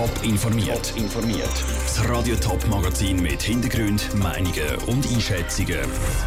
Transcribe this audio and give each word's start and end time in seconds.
Top 0.00 0.24
informiert. 0.24 0.94
informiert. 0.96 1.52
Das 1.84 2.08
Radio 2.08 2.34
Top 2.36 2.66
Magazin 2.68 3.20
mit 3.20 3.42
Hintergrund, 3.42 4.14
Meinungen 4.14 4.76
und 4.86 5.06
Einschätzungen 5.12 5.76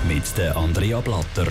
mit 0.08 0.38
der 0.38 0.56
Andrea 0.56 1.02
Blatter. 1.02 1.48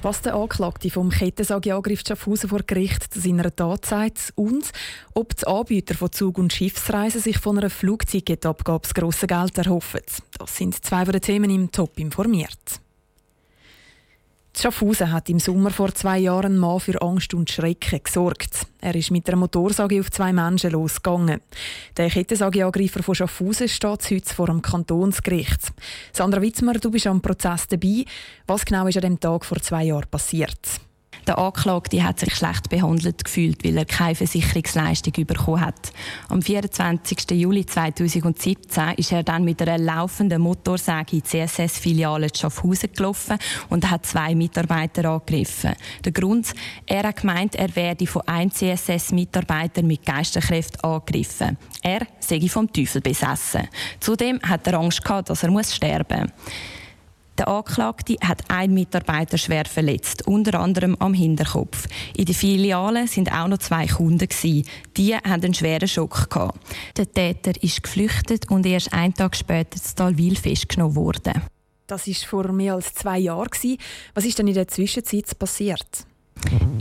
Was 0.00 0.22
der 0.22 0.36
Anklagte 0.36 0.88
vom 0.88 1.10
Kettensageangriff 1.10 2.00
Schaffhausen 2.00 2.48
vor 2.48 2.60
Gericht 2.66 3.12
zu 3.12 3.20
seiner 3.20 3.54
Tat 3.54 3.84
sagt 3.84 4.32
und 4.36 4.70
ob 5.12 5.36
die 5.36 5.46
Anbieter 5.46 5.94
von 5.94 6.10
Zug- 6.10 6.38
und 6.38 6.50
Schiffsreisen 6.50 7.20
sich 7.20 7.36
von 7.36 7.58
einer 7.58 7.68
Flugticketabgabe 7.68 8.80
das 8.80 8.94
grosse 8.94 9.26
Geld 9.26 9.58
erhoffen. 9.58 10.00
Das 10.38 10.56
sind 10.56 10.82
zwei 10.82 11.04
von 11.04 11.12
den 11.12 11.20
Themen 11.20 11.50
im 11.50 11.70
Top 11.70 11.98
informiert. 11.98 12.80
Schaffhausen 14.58 15.12
hat 15.12 15.28
im 15.30 15.38
Sommer 15.38 15.70
vor 15.70 15.94
zwei 15.94 16.18
Jahren 16.18 16.58
Mann 16.58 16.80
für 16.80 17.00
Angst 17.00 17.32
und 17.34 17.48
Schrecken 17.48 18.02
gesorgt. 18.02 18.66
Er 18.80 18.94
ist 18.94 19.10
mit 19.10 19.26
einer 19.28 19.38
Motorsage 19.38 20.00
auf 20.00 20.10
zwei 20.10 20.32
Menschen 20.32 20.72
losgegangen. 20.72 21.40
Der 21.96 22.10
Kettensageangreifer 22.10 23.02
von 23.02 23.14
Schaffhausen 23.14 23.68
steht 23.68 24.10
heute 24.10 24.34
vor 24.34 24.46
dem 24.46 24.60
Kantonsgericht. 24.60 25.72
Sandra 26.12 26.42
Witzmer, 26.42 26.74
du 26.74 26.90
bist 26.90 27.06
am 27.06 27.22
Prozess 27.22 27.68
dabei. 27.68 28.04
Was 28.46 28.64
genau 28.64 28.86
ist 28.86 28.96
an 28.96 29.02
dem 29.02 29.20
Tag 29.20 29.44
vor 29.44 29.60
zwei 29.60 29.84
Jahren 29.84 30.10
passiert? 30.10 30.80
Der 31.30 31.38
Anklagte 31.38 32.02
hat 32.02 32.18
sich 32.18 32.34
schlecht 32.34 32.70
behandelt 32.70 33.22
gefühlt, 33.22 33.62
weil 33.62 33.76
er 33.76 33.84
keine 33.84 34.16
Versicherungsleistung 34.16 35.12
bekommen 35.26 35.60
hat. 35.60 35.92
Am 36.28 36.42
24. 36.42 37.30
Juli 37.30 37.64
2017 37.64 38.94
ist 38.96 39.12
er 39.12 39.22
dann 39.22 39.44
mit 39.44 39.62
einer 39.62 39.78
laufenden 39.78 40.42
Motorsäge 40.42 41.12
in 41.12 41.22
die 41.22 41.46
CSS-Filiale 41.46 42.26
Schaffhausen 42.34 42.92
gelaufen 42.92 43.38
und 43.68 43.88
hat 43.88 44.06
zwei 44.06 44.34
Mitarbeiter 44.34 45.04
angegriffen. 45.04 45.76
Der 46.04 46.10
Grund? 46.10 46.52
Er 46.84 47.04
hat 47.04 47.20
gemeint, 47.20 47.54
er 47.54 47.76
werde 47.76 48.08
von 48.08 48.22
einem 48.22 48.50
CSS-Mitarbeiter 48.50 49.84
mit 49.84 50.04
Geisterkräften 50.04 50.82
angegriffen. 50.82 51.56
Er 51.80 52.08
sei 52.18 52.40
vom 52.48 52.72
Teufel 52.72 53.02
besessen. 53.02 53.68
Zudem 54.00 54.40
hat 54.42 54.66
er 54.66 54.80
Angst 54.80 55.04
gehabt, 55.04 55.30
dass 55.30 55.44
er 55.44 55.62
sterben 55.62 56.22
muss. 56.22 56.79
Der 57.40 57.48
Anklagte 57.48 58.16
hat 58.22 58.50
einen 58.50 58.74
Mitarbeiter 58.74 59.38
schwer 59.38 59.64
verletzt, 59.64 60.26
unter 60.26 60.60
anderem 60.60 60.94
am 60.98 61.14
Hinterkopf. 61.14 61.88
In 62.14 62.26
der 62.26 62.34
Filiale 62.34 63.08
sind 63.08 63.32
auch 63.32 63.48
noch 63.48 63.56
zwei 63.56 63.86
Kunden 63.86 64.28
Die 64.94 65.14
haben 65.16 65.42
einen 65.42 65.54
schweren 65.54 65.88
Schock 65.88 66.28
gehabt. 66.28 66.58
Der 66.98 67.10
Täter 67.10 67.52
ist 67.62 67.82
geflüchtet 67.82 68.50
und 68.50 68.66
erst 68.66 68.92
einen 68.92 69.14
Tag 69.14 69.34
später 69.34 69.78
in 69.78 69.96
Talwil 69.96 70.36
festgenommen 70.36 70.96
worden. 70.96 71.40
Das 71.86 72.06
ist 72.06 72.26
vor 72.26 72.52
mehr 72.52 72.74
als 72.74 72.92
zwei 72.92 73.18
Jahren 73.18 73.48
Was 74.12 74.26
ist 74.26 74.38
denn 74.38 74.46
in 74.46 74.52
der 74.52 74.68
Zwischenzeit 74.68 75.38
passiert? 75.38 76.04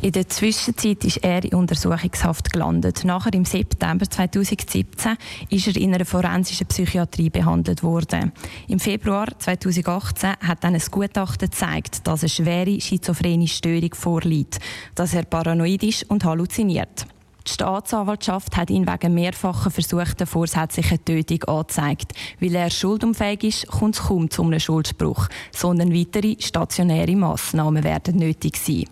In 0.01 0.11
der 0.13 0.29
Zwischenzeit 0.29 1.03
ist 1.03 1.17
er 1.17 1.43
in 1.43 1.53
Untersuchungshaft 1.53 2.51
gelandet. 2.51 3.03
Nachher 3.03 3.33
im 3.33 3.45
September 3.45 4.09
2017 4.09 5.17
ist 5.49 5.67
er 5.67 5.75
in 5.75 5.93
einer 5.93 6.05
forensischen 6.05 6.67
Psychiatrie 6.67 7.29
behandelt 7.29 7.83
worden. 7.83 8.31
Im 8.67 8.79
Februar 8.79 9.27
2018 9.37 10.37
hat 10.41 10.63
dann 10.63 10.75
ein 10.75 10.81
Gutachten 10.89 11.49
gezeigt, 11.49 12.07
dass 12.07 12.21
eine 12.21 12.29
schwere 12.29 12.79
schizophrene 12.79 13.47
Störung 13.47 13.93
vorliegt, 13.93 14.59
dass 14.95 15.13
er 15.13 15.23
paranoid 15.23 15.83
ist 15.83 16.09
und 16.09 16.23
halluziniert. 16.23 17.05
Die 17.45 17.53
Staatsanwaltschaft 17.53 18.55
hat 18.55 18.69
ihn 18.69 18.87
wegen 18.87 19.13
mehrfacher 19.13 19.71
versuchter 19.71 20.27
vorsätzlicher 20.27 21.03
Tötung 21.03 21.43
angezeigt. 21.45 22.13
Weil 22.39 22.55
er 22.55 22.69
schuldunfähig 22.69 23.43
ist, 23.43 23.67
kommt 23.67 23.95
es 23.95 24.03
kaum 24.03 24.29
zu 24.29 24.43
einem 24.43 24.59
Schuldspruch, 24.59 25.27
sondern 25.51 25.93
weitere 25.93 26.35
stationäre 26.39 27.15
Massnahmen 27.15 27.83
werden 27.83 28.17
nötig 28.17 28.55
sein. 28.57 28.85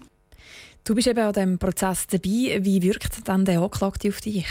Du 0.87 0.95
bist 0.95 1.07
eben 1.07 1.19
an 1.19 1.33
diesem 1.33 1.59
Prozess 1.59 2.07
dabei. 2.07 2.59
Wie 2.61 2.81
wirkt 2.81 3.27
dann 3.27 3.43
der 3.43 3.59
Anklagte 3.59 4.07
auf 4.07 4.21
dich? 4.21 4.45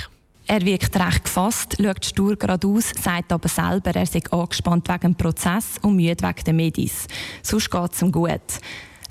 Er 0.46 0.60
wirkt 0.66 0.94
recht 0.94 1.24
gefasst, 1.24 1.78
schaut 1.82 2.04
stur 2.04 2.36
geradeaus, 2.36 2.92
sagt 3.02 3.32
aber 3.32 3.48
selber, 3.48 3.96
er 3.96 4.04
sei 4.04 4.20
angespannt 4.30 4.86
wegen 4.86 5.00
dem 5.00 5.14
Prozess 5.14 5.78
und 5.80 5.96
müde 5.96 6.22
wegen 6.22 6.44
der 6.44 6.52
Medis. 6.52 7.06
Sonst 7.42 7.70
geht 7.70 7.94
es 7.94 8.02
ihm 8.02 8.12
gut. 8.12 8.60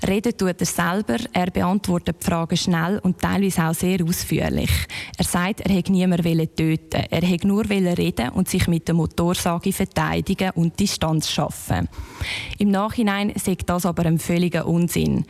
Reden 0.06 0.36
tut 0.36 0.60
er 0.60 0.66
selber, 0.66 1.16
er 1.32 1.50
beantwortet 1.50 2.18
die 2.20 2.24
Fragen 2.24 2.56
schnell 2.56 3.00
und 3.00 3.18
teilweise 3.20 3.64
auch 3.64 3.74
sehr 3.74 4.04
ausführlich. 4.04 4.70
Er 5.18 5.24
sagt, 5.24 5.62
er 5.62 5.74
hätte 5.74 5.90
niemanden 5.90 6.54
töten 6.54 7.06
Er 7.10 7.22
hätte 7.22 7.48
nur 7.48 7.68
reden 7.68 8.28
und 8.28 8.48
sich 8.48 8.68
mit 8.68 8.86
der 8.86 8.94
Motorsage 8.94 9.72
verteidigen 9.72 10.50
und 10.54 10.78
Distanz 10.78 11.28
schaffen. 11.28 11.88
Im 12.58 12.70
Nachhinein 12.70 13.32
sagt 13.34 13.68
das 13.68 13.84
aber 13.84 14.04
ein 14.04 14.20
völliger 14.20 14.68
Unsinn. 14.68 15.24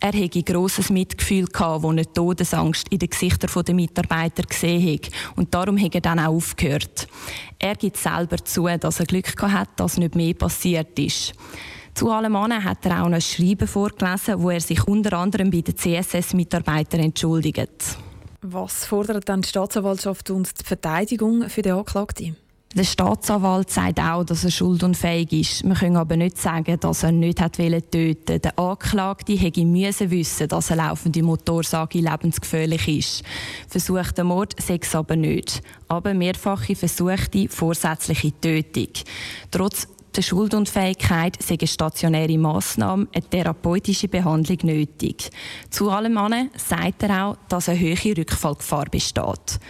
Er 0.00 0.12
hätte 0.12 0.42
grosses 0.42 0.90
Mitgefühl 0.90 1.46
gehabt, 1.46 1.82
wo 1.82 1.92
er 1.92 2.12
Todesangst 2.12 2.88
in 2.90 2.98
den 2.98 3.10
Gesichtern 3.10 3.64
der 3.64 3.74
Mitarbeiter 3.74 4.42
gesehen 4.42 4.94
hat. 4.94 5.10
Und 5.36 5.54
darum 5.54 5.80
hat 5.80 5.94
er 5.94 6.00
dann 6.00 6.18
auch 6.18 6.34
aufgehört. 6.34 7.08
Er 7.58 7.74
gibt 7.74 7.96
selber 7.96 8.36
zu, 8.44 8.66
dass 8.66 9.00
er 9.00 9.06
Glück 9.06 9.36
gehabt 9.36 9.80
dass 9.80 9.96
nicht 9.96 10.14
mehr 10.14 10.34
passiert 10.34 10.98
ist. 10.98 11.32
Zu 11.94 12.10
allem 12.10 12.36
anderen 12.36 12.64
hat 12.64 12.84
er 12.84 13.02
auch 13.02 13.08
noch 13.08 13.14
ein 13.14 13.20
Schreiben 13.22 13.66
vorgelesen, 13.66 14.42
wo 14.42 14.50
er 14.50 14.60
sich 14.60 14.86
unter 14.86 15.14
anderem 15.14 15.50
bei 15.50 15.62
den 15.62 15.76
CSS-Mitarbeitern 15.76 17.00
entschuldigt. 17.00 17.96
Was 18.42 18.84
fordert 18.84 19.28
dann 19.28 19.40
die 19.40 19.48
Staatsanwaltschaft 19.48 20.30
und 20.30 20.60
die 20.60 20.64
Verteidigung 20.64 21.48
für 21.48 21.62
den 21.62 21.72
Anklagten? 21.72 22.36
Der 22.74 22.84
Staatsanwalt 22.84 23.70
sagt 23.70 24.00
auch, 24.00 24.24
dass 24.24 24.44
er 24.44 24.50
schuldunfähig 24.50 25.32
ist. 25.32 25.64
Wir 25.64 25.74
können 25.74 25.96
aber 25.96 26.16
nicht 26.16 26.36
sagen, 26.36 26.78
dass 26.78 27.04
er 27.04 27.12
nicht 27.12 27.40
hat 27.40 27.54
töten 27.54 28.40
Der 28.42 28.58
Anklagte 28.58 29.32
hätte 29.32 29.64
müssen 29.64 30.10
wissen, 30.10 30.48
dass 30.48 30.70
eine 30.70 30.82
laufende 30.82 31.22
Motorsage 31.22 32.00
lebensgefährlich 32.00 32.86
ist. 32.88 33.22
Versuchter 33.68 34.24
Mord 34.24 34.60
sei 34.60 34.78
es 34.82 34.94
aber 34.94 35.16
nicht. 35.16 35.62
Aber 35.88 36.12
mehrfache 36.12 36.76
versuchte 36.76 37.48
vorsätzliche 37.48 38.38
Tötung. 38.40 38.90
Trotz 39.50 39.88
der 40.16 40.22
Schuldunfähigkeit 40.22 41.36
sei 41.42 41.58
stationäre 41.66 42.38
Massnahme, 42.38 43.06
eine 43.14 43.22
therapeutische 43.22 44.08
Behandlung 44.08 44.58
nötig. 44.62 45.30
Zu 45.70 45.90
allem 45.90 46.16
anderen 46.16 46.50
sagt 46.56 47.02
er 47.02 47.26
auch, 47.26 47.36
dass 47.48 47.68
eine 47.68 47.80
hohe 47.80 48.16
Rückfallgefahr 48.16 48.86
besteht. 48.86 49.60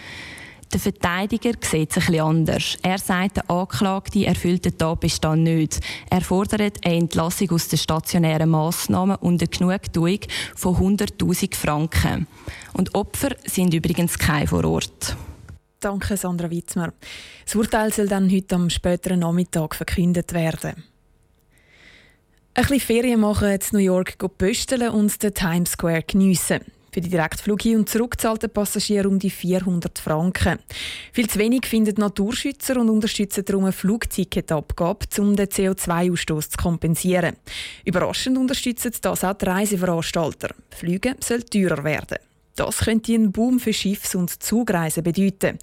Der 0.73 0.79
Verteidiger 0.81 1.53
sieht 1.61 1.95
es 1.95 2.09
ein 2.09 2.19
anders. 2.19 2.77
Er 2.81 2.97
sagt, 2.97 3.37
der 3.37 3.49
Anklagte 3.49 4.25
erfüllt 4.25 4.65
den 4.65 4.77
Tatbestand 4.77 5.43
nicht. 5.43 5.79
Er 6.09 6.21
fordert 6.21 6.85
eine 6.85 6.95
Entlassung 6.95 7.51
aus 7.51 7.69
den 7.69 7.79
stationären 7.79 8.49
Massnahmen 8.49 9.15
und 9.17 9.41
eine 9.41 9.47
Genugtuung 9.47 10.19
von 10.55 10.97
100.000 10.97 11.55
Franken. 11.55 12.27
Und 12.73 12.93
Opfer 12.95 13.35
sind 13.45 13.73
übrigens 13.73 14.17
keine 14.19 14.47
vor 14.47 14.65
Ort. 14.65 15.15
Danke, 15.79 16.17
Sandra 16.17 16.49
Witzmer. 16.49 16.91
Das 17.45 17.55
Urteil 17.55 17.93
soll 17.93 18.07
dann 18.07 18.29
heute 18.29 18.55
am 18.55 18.69
späteren 18.69 19.19
Nachmittag 19.19 19.75
verkündet 19.75 20.33
werden. 20.33 20.83
Ein 22.55 22.63
bisschen 22.63 22.79
Ferien 22.79 23.19
machen, 23.19 23.51
in 23.51 23.59
New 23.71 23.77
York 23.79 24.17
pösteln 24.37 24.89
und 24.89 25.21
den 25.21 25.33
Times 25.33 25.71
Square 25.71 26.03
geniessen. 26.03 26.61
Für 26.97 27.01
die 27.01 27.09
Direktflug 27.09 27.61
hin 27.61 27.75
und 27.75 27.89
zurück 27.89 28.19
zahlt 28.19 28.41
der 28.41 28.47
Passagier 28.47 29.05
um 29.05 29.19
die 29.19 29.29
400 29.29 29.99
Franken. 29.99 30.57
Viel 31.13 31.29
zu 31.29 31.37
wenig 31.37 31.67
finden 31.67 31.93
Naturschützer 31.99 32.81
und 32.81 32.89
unterstützen 32.89 33.45
darum 33.45 33.65
eine 33.65 33.71
Flugticketabgabe, 33.71 35.05
um 35.19 35.35
den 35.35 35.45
CO2-Ausstoß 35.45 36.49
zu 36.49 36.57
kompensieren. 36.57 37.35
Überraschend 37.85 38.39
unterstützen 38.39 38.93
das 38.99 39.23
auch 39.23 39.35
die 39.35 39.45
Reiseveranstalter. 39.45 40.55
Flüge 40.71 41.15
soll 41.19 41.43
teurer 41.43 41.83
werden. 41.83 42.17
Das 42.55 42.79
könnte 42.79 43.13
einen 43.13 43.31
Boom 43.31 43.59
für 43.59 43.73
Schiffs- 43.73 44.15
und 44.15 44.41
Zugreisen 44.41 45.03
bedeuten. 45.03 45.59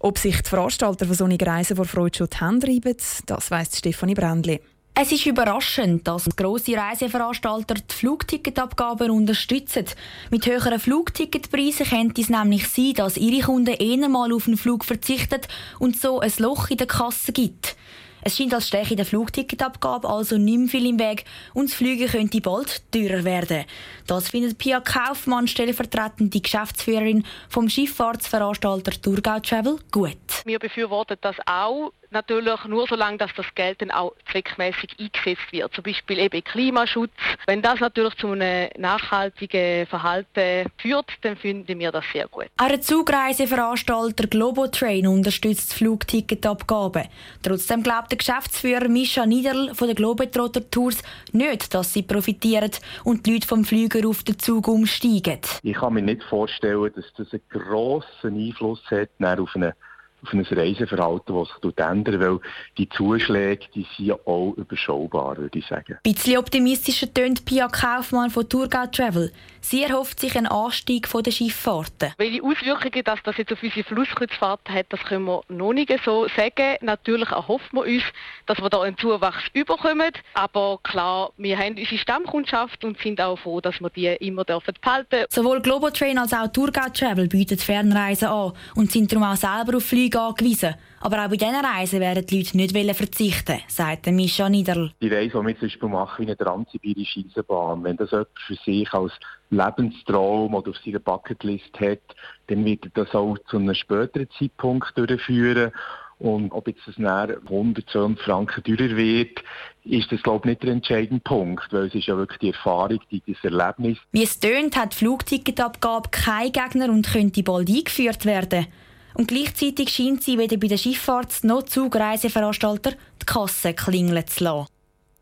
Ob 0.00 0.18
sich 0.18 0.42
die 0.42 0.48
Veranstalter 0.48 1.06
von 1.06 1.14
solchen 1.14 1.40
Reisen 1.40 1.76
vor 1.76 1.84
Freude 1.84 2.18
schon 2.18 2.28
die 2.28 2.44
Hände 2.44 2.66
reiben, 2.66 2.96
das 3.26 3.50
weiss 3.52 3.78
Stefanie 3.78 4.14
Brändli. 4.14 4.60
Es 4.94 5.10
ist 5.10 5.24
überraschend, 5.24 6.06
dass 6.06 6.28
grosse 6.36 6.76
Reiseveranstalter 6.76 7.76
die 7.76 7.94
Flugticketabgaben 7.94 9.10
unterstützen. 9.10 9.86
Mit 10.30 10.46
höheren 10.46 10.78
Flugticketpreisen 10.78 11.86
könnte 11.86 12.20
es 12.20 12.28
nämlich 12.28 12.68
sein, 12.68 12.92
dass 12.94 13.16
ihre 13.16 13.46
Kunden 13.46 13.74
eher 13.74 14.08
mal 14.10 14.30
auf 14.34 14.46
einen 14.46 14.58
Flug 14.58 14.84
verzichten 14.84 15.40
und 15.78 15.98
so 15.98 16.20
ein 16.20 16.32
Loch 16.36 16.68
in 16.68 16.76
der 16.76 16.86
Kasse 16.86 17.32
gibt. 17.32 17.74
Es 18.20 18.36
scheint 18.36 18.52
als 18.52 18.68
steche 18.68 18.94
der 18.94 19.06
Flugticketabgabe 19.06 20.08
also 20.08 20.36
nicht 20.36 20.58
mehr 20.58 20.68
viel 20.68 20.86
im 20.86 21.00
Weg 21.00 21.24
und 21.54 21.70
das 21.70 21.74
Fliegen 21.74 22.06
könnte 22.06 22.42
bald 22.42 22.82
teurer 22.92 23.24
werden. 23.24 23.64
Das 24.06 24.28
findet 24.28 24.58
Pia 24.58 24.80
Kaufmann, 24.80 25.48
stellvertretende 25.48 26.38
Geschäftsführerin 26.38 27.24
vom 27.48 27.68
Schifffahrtsveranstalter 27.68 28.92
Thurgau 29.00 29.40
Travel, 29.40 29.78
gut. 29.90 30.18
Wir 30.44 30.58
befürworten 30.58 31.16
das 31.22 31.36
auch 31.46 31.92
natürlich 32.12 32.64
nur 32.66 32.86
solange, 32.86 33.18
dass 33.18 33.30
das 33.36 33.46
Geld 33.54 33.82
dann 33.82 33.90
auch 33.90 34.14
zweckmäßig 34.30 34.96
eingesetzt 34.98 35.52
wird. 35.52 35.74
Zum 35.74 35.84
Beispiel 35.84 36.18
eben 36.18 36.42
Klimaschutz. 36.44 37.10
Wenn 37.46 37.62
das 37.62 37.80
natürlich 37.80 38.14
zu 38.16 38.28
einem 38.28 38.70
nachhaltigen 38.78 39.86
Verhalten 39.86 40.70
führt, 40.78 41.10
dann 41.22 41.36
finden 41.36 41.78
wir 41.78 41.92
das 41.92 42.04
sehr 42.12 42.28
gut. 42.28 42.46
Auch 42.56 42.68
der 42.68 42.80
Zugreiseveranstalter 42.80 44.26
Globotrain 44.26 45.06
unterstützt 45.06 45.72
die 45.72 45.76
Flugticketabgabe. 45.78 47.04
Trotzdem 47.42 47.82
glaubt 47.82 48.10
der 48.10 48.18
Geschäftsführer 48.18 48.88
Mischa 48.88 49.26
Niederl 49.26 49.74
von 49.74 49.88
der 49.88 49.94
Globetrotter 49.94 50.68
Tours 50.70 51.02
nicht, 51.32 51.74
dass 51.74 51.92
sie 51.92 52.02
profitieren 52.02 52.70
und 53.04 53.26
die 53.26 53.34
Leute 53.34 53.48
vom 53.48 53.64
Flüger 53.64 54.08
auf 54.08 54.22
den 54.22 54.38
Zug 54.38 54.68
umsteigen. 54.68 55.40
Ich 55.62 55.74
kann 55.74 55.94
mir 55.94 56.02
nicht 56.02 56.22
vorstellen, 56.24 56.92
dass 56.94 57.04
das 57.16 57.32
einen 57.32 57.42
grossen 57.48 58.36
Einfluss 58.36 58.82
hat 58.90 59.10
auf 59.38 59.54
eine 59.54 59.74
auf 60.22 60.32
ein 60.32 60.40
Reiseverhalten, 60.42 61.34
das 61.34 61.48
sich 61.62 61.78
ändert, 61.78 62.20
weil 62.20 62.40
die 62.78 62.88
Zuschläge, 62.88 63.66
die 63.74 63.86
sind 63.96 64.06
ja 64.06 64.14
auch 64.24 64.54
überschaubar, 64.56 65.36
würde 65.36 65.58
ich 65.58 65.66
sagen. 65.66 65.98
Ein 66.04 66.12
bisschen 66.12 66.38
optimistischer 66.38 67.12
tönt 67.12 67.44
Pia 67.44 67.68
Kaufmann 67.68 68.30
von 68.30 68.48
Tourgau 68.48 68.86
Travel. 68.86 69.32
Sie 69.60 69.84
erhofft 69.84 70.18
sich 70.18 70.36
einen 70.36 70.48
Anstieg 70.48 71.08
der 71.12 71.30
Schifffahrten. 71.30 72.12
Welche 72.18 72.42
Auswirkungen 72.42 73.04
dass 73.04 73.20
das 73.22 73.36
jetzt 73.36 73.52
auf 73.52 73.62
unsere 73.62 73.84
Flusskreuzfahrten 73.84 74.74
hat, 74.74 74.86
das 74.88 75.00
können 75.00 75.24
wir 75.24 75.42
noch 75.48 75.72
nicht 75.72 75.92
so 76.04 76.26
sagen. 76.36 76.76
Natürlich 76.80 77.30
erhoffen 77.30 77.78
wir 77.78 77.82
uns, 77.82 78.02
dass 78.46 78.58
wir 78.58 78.68
da 78.68 78.82
einen 78.82 78.98
Zuwachs 78.98 79.44
überkommen. 79.52 80.10
Aber 80.34 80.80
klar, 80.82 81.30
wir 81.36 81.56
haben 81.56 81.76
unsere 81.76 81.98
Stammkundschaft 81.98 82.84
und 82.84 82.98
sind 82.98 83.20
auch 83.20 83.38
froh, 83.38 83.60
dass 83.60 83.80
wir 83.80 83.90
die 83.90 84.06
immer 84.06 84.44
behalten 84.44 85.08
dürfen. 85.10 85.26
Sowohl 85.30 85.60
Globotrain 85.60 86.18
als 86.18 86.32
auch 86.32 86.48
Tourgau 86.48 86.88
Travel 86.92 87.28
bieten 87.28 87.58
Fernreisen 87.58 88.28
an 88.28 88.52
und 88.74 88.90
sind 88.90 89.12
darum 89.12 89.24
auch 89.24 89.36
selber 89.36 89.76
auf 89.76 89.84
Flüge 89.84 90.11
angewiesen. 90.16 90.74
Aber 91.00 91.24
auch 91.24 91.28
bei 91.28 91.36
diesen 91.36 91.54
Reisen 91.54 92.00
werden 92.00 92.24
die 92.26 92.42
Leute 92.42 92.56
nicht 92.56 92.96
verzichten 92.96 93.60
sagt 93.66 94.06
Mischa 94.06 94.48
Niederl. 94.48 94.92
Die 95.00 95.08
Reise, 95.08 95.38
die 95.40 95.46
wir 95.46 95.58
zum 95.58 95.68
Beispiel 95.68 95.88
machen, 95.88 96.22
wie 96.22 96.26
eine 96.28 96.36
transsibirische 96.36 97.20
Eisenbahn, 97.20 97.84
wenn 97.84 97.96
das 97.96 98.10
jemand 98.10 98.28
für 98.46 98.54
sich 98.54 98.92
als 98.92 99.12
Lebenstraum 99.50 100.54
oder 100.54 100.70
auf 100.70 100.76
seiner 100.84 100.98
Bucketlist 100.98 101.78
hat, 101.80 102.00
dann 102.46 102.64
wird 102.64 102.84
er 102.84 103.04
das 103.04 103.14
auch 103.14 103.36
zu 103.48 103.58
einem 103.58 103.74
späteren 103.74 104.28
Zeitpunkt 104.38 104.96
durchführen. 104.96 105.72
Und 106.18 106.52
ob 106.52 106.68
jetzt 106.68 106.86
das 106.86 106.98
näher 106.98 107.38
100, 107.46 107.90
200 107.90 108.20
Franken 108.20 108.62
teurer 108.62 108.96
wird, 108.96 109.42
ist 109.82 110.12
das, 110.12 110.22
glaube 110.22 110.42
ich, 110.44 110.50
nicht 110.50 110.62
der 110.62 110.70
entscheidende 110.70 111.20
Punkt, 111.20 111.72
weil 111.72 111.86
es 111.86 111.96
ist 111.96 112.06
ja 112.06 112.16
wirklich 112.16 112.38
die 112.38 112.50
Erfahrung, 112.50 113.00
die, 113.10 113.20
das 113.26 113.42
Erlebnis. 113.42 113.98
Wie 114.12 114.22
es 114.22 114.38
tönt, 114.38 114.76
hat 114.76 114.92
die 114.92 114.98
Flugticketabgabe 114.98 116.10
kein 116.10 116.52
Gegner 116.52 116.90
und 116.90 117.10
könnte 117.10 117.42
bald 117.42 117.68
eingeführt 117.68 118.24
werden. 118.24 118.68
Und 119.14 119.28
gleichzeitig 119.28 119.90
scheint 119.90 120.22
sie 120.22 120.38
weder 120.38 120.56
bei 120.56 120.68
den 120.68 120.78
Schifffahrts- 120.78 121.46
noch 121.46 121.64
Zugreiseveranstalter 121.64 122.92
die 122.92 123.26
Kasse 123.26 123.74
klingeln 123.74 124.26
zu 124.26 124.44
lassen. 124.44 124.68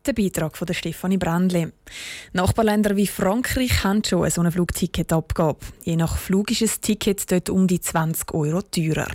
Der 0.05 0.13
Beitrag 0.13 0.57
von 0.57 0.73
Stefanie 0.73 1.17
Brändli. 1.17 1.67
Nachbarländer 2.33 2.95
wie 2.95 3.05
Frankreich 3.05 3.83
haben 3.83 4.03
schon 4.03 4.23
eine 4.23 4.51
Flugticketabgabe. 4.51 5.59
Je 5.83 5.95
nach 5.95 6.17
Flug 6.17 6.49
ist 6.49 6.61
ein 6.61 6.81
Ticket 6.81 7.31
dort 7.31 7.49
um 7.51 7.67
die 7.67 7.79
20 7.79 8.33
Euro 8.33 8.63
teurer. 8.63 9.09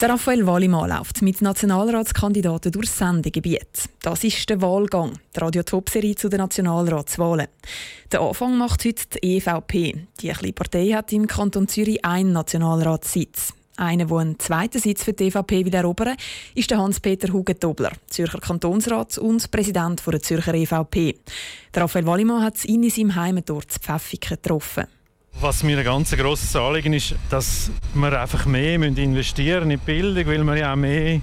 Der 0.00 0.08
Raphael 0.08 0.44
Wallimann 0.44 0.90
läuft 0.90 1.22
mit 1.22 1.40
Nationalratskandidaten 1.40 2.72
durchs 2.72 2.98
Sendegebiet. 2.98 3.88
Das 4.02 4.24
ist 4.24 4.50
der 4.50 4.60
Wahlgang, 4.60 5.12
die 5.36 5.38
Radio-Top-Serie 5.38 6.16
zu 6.16 6.28
den 6.28 6.38
Nationalratswahlen. 6.38 7.46
Der 8.10 8.20
Anfang 8.20 8.58
macht 8.58 8.84
heute 8.84 9.04
die 9.14 9.36
EVP. 9.36 10.06
Die 10.20 10.28
kleine 10.30 10.52
Partei 10.52 10.88
hat 10.88 11.12
im 11.12 11.28
Kanton 11.28 11.68
Zürich 11.68 12.04
einen 12.04 12.32
Nationalratssitz. 12.32 13.54
Einer, 13.76 14.06
der 14.06 14.16
einen 14.16 14.38
zweiten 14.40 14.80
Sitz 14.80 15.04
für 15.04 15.12
die 15.12 15.26
EVP 15.26 15.64
will 15.64 15.74
erobern 15.74 16.16
ist 16.56 16.72
der 16.72 16.78
Hans-Peter 16.78 17.32
Hugentobler, 17.32 17.92
Zürcher 18.08 18.40
Kantonsrat 18.40 19.18
und 19.18 19.48
Präsident 19.52 20.02
der 20.04 20.20
Zürcher 20.20 20.54
EVP. 20.54 21.20
Der 21.72 21.82
Raphael 21.82 22.06
Wallimann 22.06 22.42
hat 22.42 22.64
ihn 22.64 22.82
in 22.82 22.90
seinem 22.90 23.14
Heimatort 23.14 23.70
Pfäffiken 23.70 24.38
getroffen. 24.42 24.86
Was 25.40 25.62
mir 25.62 25.76
ein 25.78 25.84
ganz 25.84 26.10
grosses 26.16 26.54
Anliegen 26.56 26.92
ist, 26.92 27.16
dass 27.28 27.70
wir 27.92 28.20
einfach 28.20 28.46
mehr 28.46 28.80
investieren 28.80 29.70
in 29.70 29.70
die 29.70 29.76
Bildung, 29.76 30.26
weil 30.26 30.44
wir 30.44 30.56
ja 30.56 30.72
auch 30.72 30.76
mehr 30.76 31.20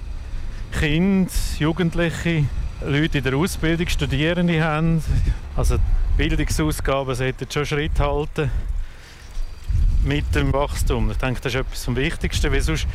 Kinder, 0.78 1.30
Jugendliche, 1.58 2.44
Leute 2.86 3.18
in 3.18 3.24
der 3.24 3.34
Ausbildung, 3.34 3.88
Studierende 3.88 4.62
haben. 4.62 5.02
Also 5.56 5.76
die 5.76 5.82
Bildungsausgaben 6.16 7.14
sollten 7.14 7.50
schon 7.50 7.66
Schritt 7.66 7.98
halten 7.98 8.50
mit 10.04 10.34
dem 10.34 10.52
Wachstum. 10.52 11.10
Ich 11.10 11.16
denke, 11.16 11.40
das 11.40 11.54
ist 11.54 11.60
etwas 11.60 11.84
vom 11.84 11.96
Wichtigsten, 11.96 12.52
weil 12.52 12.60
sonst 12.60 12.86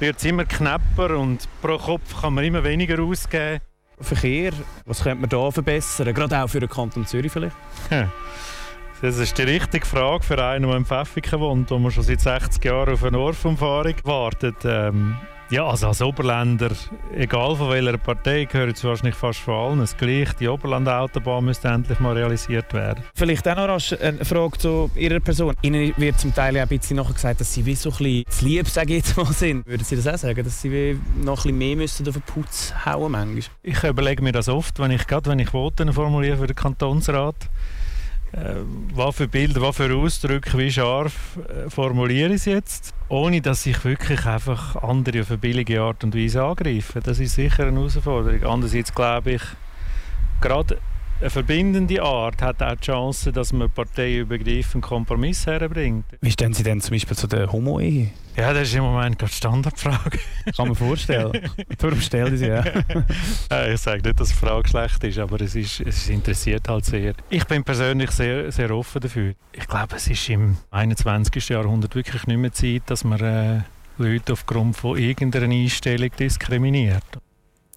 wird 0.00 0.18
es 0.18 0.24
immer 0.24 0.44
knapper 0.44 1.16
und 1.18 1.48
pro 1.60 1.78
Kopf 1.78 2.20
kann 2.20 2.34
man 2.34 2.44
immer 2.44 2.64
weniger 2.64 3.00
ausgeben. 3.02 3.60
Verkehr, 4.00 4.52
was 4.86 5.02
könnte 5.02 5.20
man 5.20 5.30
da 5.30 5.50
verbessern? 5.50 6.14
Gerade 6.14 6.42
auch 6.42 6.48
für 6.48 6.60
den 6.60 6.68
Kanton 6.68 7.06
Zürich 7.06 7.32
vielleicht? 7.32 7.56
Das 9.00 9.16
ist 9.16 9.38
die 9.38 9.42
richtige 9.42 9.86
Frage 9.86 10.24
für 10.24 10.44
einen, 10.44 10.68
der 10.68 10.76
in 10.76 10.84
Pfäffiken 10.84 11.38
wohnt, 11.38 11.70
wo 11.70 11.78
man 11.78 11.92
schon 11.92 12.02
seit 12.02 12.20
60 12.20 12.64
Jahren 12.64 12.94
auf 12.94 13.04
eine 13.04 13.16
Orfumfahrung 13.16 13.94
wartet. 14.02 14.56
Ähm, 14.64 15.16
ja, 15.50 15.64
also 15.64 15.86
als 15.86 16.02
Oberländer, 16.02 16.72
egal 17.14 17.54
von 17.54 17.70
welcher 17.70 17.96
Partei, 17.96 18.44
gehört 18.44 18.76
es 18.76 18.82
wahrscheinlich 18.82 19.14
fast 19.14 19.38
von 19.38 19.54
allen 19.54 19.78
das 19.78 19.96
Gleiche. 19.96 20.34
Die 20.40 20.48
Oberlandautobahn 20.48 21.44
müsste 21.44 21.68
endlich 21.68 22.00
mal 22.00 22.14
realisiert 22.16 22.74
werden. 22.74 23.04
Vielleicht 23.14 23.46
auch 23.46 23.54
noch 23.68 24.00
eine 24.00 24.24
Frage 24.24 24.58
zu 24.58 24.90
Ihrer 24.96 25.20
Person. 25.20 25.54
Ihnen 25.62 25.94
wird 25.96 26.18
zum 26.18 26.34
Teil 26.34 26.56
auch 26.56 26.62
ein 26.62 26.68
bisschen 26.68 26.96
nachher 26.96 27.14
gesagt, 27.14 27.40
dass 27.40 27.54
Sie 27.54 27.64
wie 27.64 27.76
so 27.76 27.90
ein 27.90 27.96
bisschen 27.98 28.24
zu 28.28 28.44
lieb, 28.46 28.68
sage 28.68 28.96
ich 28.96 29.06
jetzt 29.06 29.16
mal, 29.16 29.26
sind. 29.26 29.64
Würden 29.64 29.84
Sie 29.84 29.94
das 29.94 30.08
auch 30.08 30.18
sagen, 30.18 30.42
dass 30.42 30.60
Sie 30.60 30.72
wie 30.72 31.00
noch 31.24 31.38
ein 31.38 31.42
bisschen 31.44 31.58
mehr 31.58 31.76
müssen 31.76 32.08
auf 32.08 32.14
den 32.14 32.22
Putz 32.22 32.74
hauen 32.84 33.12
manchmal? 33.12 33.44
Ich 33.62 33.84
überlege 33.84 34.24
mir 34.24 34.32
das 34.32 34.48
oft, 34.48 34.80
wenn 34.80 34.90
ich, 34.90 35.06
gerade 35.06 35.30
wenn 35.30 35.38
ich 35.38 35.50
Voten 35.50 35.92
formuliere 35.92 36.36
für 36.36 36.48
den 36.48 36.56
Kantonsrat 36.56 37.36
äh, 37.44 37.77
was 38.94 39.16
für 39.16 39.28
Bilder, 39.28 39.62
was 39.62 39.76
für 39.76 39.94
Ausdrücke, 39.94 40.58
wie 40.58 40.70
scharf 40.70 41.38
äh, 41.48 41.70
formuliere 41.70 42.30
ich 42.30 42.36
es 42.36 42.44
jetzt, 42.44 42.94
ohne 43.08 43.40
dass 43.40 43.64
ich 43.66 43.84
wirklich 43.84 44.26
einfach 44.26 44.76
andere 44.76 45.22
auf 45.22 45.30
eine 45.30 45.38
billige 45.38 45.80
Art 45.80 46.04
und 46.04 46.14
Weise 46.14 46.42
angreife. 46.42 47.00
Das 47.00 47.18
ist 47.20 47.34
sicher 47.34 47.66
eine 47.66 47.78
Herausforderung. 47.78 48.44
Andererseits 48.44 48.94
glaube 48.94 49.32
ich, 49.32 49.42
gerade 50.40 50.78
eine 51.20 51.30
verbindende 51.30 52.02
Art 52.02 52.40
hat 52.42 52.62
auch 52.62 52.76
die 52.76 52.86
Chance, 52.86 53.32
dass 53.32 53.52
man 53.52 53.70
parteiübergreifend 53.70 54.84
Kompromiss 54.84 55.46
herbringt. 55.46 56.04
Wie 56.20 56.30
stehen 56.30 56.54
Sie 56.54 56.62
denn 56.62 56.80
zum 56.80 56.92
Beispiel 56.92 57.16
zu 57.16 57.26
der 57.26 57.50
Homo-Ehe? 57.50 58.10
Ja, 58.36 58.52
das 58.52 58.68
ist 58.68 58.76
im 58.76 58.84
Moment 58.84 59.18
gerade 59.18 59.32
Standardfrage. 59.32 60.18
Kann 60.56 60.68
man 60.68 60.76
vorstellen. 60.76 61.32
Darum 61.78 62.00
stelle 62.00 62.34
ich 62.34 62.38
sie 62.38 62.46
ja. 63.50 63.66
ich 63.66 63.80
sage 63.80 64.02
nicht, 64.02 64.20
dass 64.20 64.28
die 64.28 64.34
Frage 64.34 64.68
schlecht 64.68 65.02
ist, 65.02 65.18
aber 65.18 65.40
es, 65.40 65.56
ist, 65.56 65.80
es 65.80 66.08
interessiert 66.08 66.68
halt 66.68 66.84
sehr. 66.84 67.14
Ich 67.30 67.44
bin 67.46 67.64
persönlich 67.64 68.12
sehr, 68.12 68.52
sehr 68.52 68.70
offen 68.70 69.00
dafür. 69.00 69.34
Ich 69.52 69.66
glaube, 69.66 69.96
es 69.96 70.06
ist 70.06 70.28
im 70.28 70.56
21. 70.70 71.48
Jahrhundert 71.48 71.96
wirklich 71.96 72.28
nicht 72.28 72.38
mehr 72.38 72.52
Zeit, 72.52 72.82
dass 72.86 73.02
man 73.02 73.20
äh, 73.20 73.62
Leute 73.98 74.34
aufgrund 74.34 74.76
von 74.76 74.96
irgendeiner 74.96 75.52
Einstellung 75.52 76.10
diskriminiert. 76.16 77.02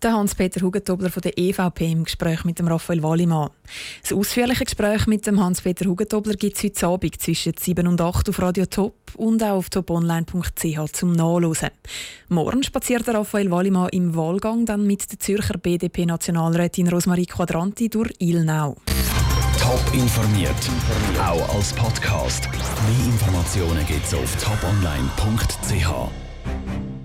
Der 0.02 0.14
Hans-Peter 0.14 0.62
Hugentobler 0.62 1.12
von 1.12 1.22
der 1.22 1.38
EVP 1.38 1.92
im 1.92 2.06
Gespräch 2.06 2.44
mit 2.44 2.58
dem 2.58 2.68
Raphael 2.68 3.04
Wallimann. 3.04 3.52
Das 4.02 4.12
ausführliche 4.12 4.64
Gespräch 4.64 5.06
mit 5.06 5.28
dem 5.28 5.40
Hans-Peter 5.40 5.86
Hugentobler 5.86 6.34
gibt 6.34 6.58
es 6.58 6.64
heute 6.64 6.88
Abend 6.88 7.22
zwischen 7.22 7.54
7 7.56 7.86
und 7.86 8.02
8 8.02 8.30
auf 8.30 8.42
Radio 8.42 8.66
Top 8.66 8.96
und 9.16 9.44
auch 9.44 9.58
auf 9.58 9.70
toponline.ch 9.70 10.92
zum 10.94 11.12
Nachlesen. 11.12 11.70
Morgen 12.30 12.64
spaziert 12.64 13.06
der 13.06 13.14
Raphael 13.14 13.52
Wallimann 13.52 13.90
im 13.90 14.16
Wahlgang 14.16 14.66
dann 14.66 14.88
mit 14.88 15.12
der 15.12 15.20
Zürcher 15.20 15.60
BDP-Nationalrätin 15.60 16.88
Rosmarie 16.88 17.28
Quadranti 17.28 17.88
durch 17.88 18.12
Ilnau. 18.18 18.78
Top 19.60 19.94
informiert, 19.94 20.56
auch 21.20 21.56
als 21.56 21.74
Podcast. 21.74 22.50
Mehr 22.52 23.06
Informationen 23.06 23.86
gibt 23.86 24.06
es 24.06 24.16
auf 24.16 24.36
toponline.ch. 24.38 26.12